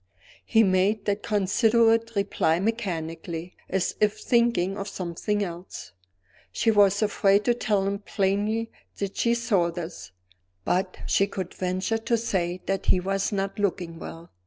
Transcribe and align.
He 0.43 0.63
made 0.63 1.05
that 1.05 1.21
considerate 1.21 2.15
reply 2.15 2.59
mechanically, 2.59 3.55
as 3.69 3.93
if 4.01 4.17
thinking 4.17 4.75
of 4.75 4.87
something 4.87 5.43
else. 5.43 5.91
She 6.51 6.71
was 6.71 7.03
afraid 7.03 7.45
to 7.45 7.53
tell 7.53 7.85
him 7.85 7.99
plainly 7.99 8.71
that 8.97 9.15
she 9.15 9.35
saw 9.35 9.69
this; 9.69 10.11
but 10.65 10.97
she 11.05 11.27
could 11.27 11.53
venture 11.53 11.99
to 11.99 12.17
say 12.17 12.61
that 12.65 12.87
he 12.87 12.99
was 12.99 13.31
not 13.31 13.59
looking 13.59 13.99
well. 13.99 14.31